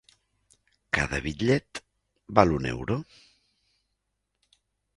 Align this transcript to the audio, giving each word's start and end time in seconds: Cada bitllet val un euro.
Cada 0.97 1.19
bitllet 1.25 1.81
val 2.39 2.55
un 2.57 2.65
euro. 2.71 2.97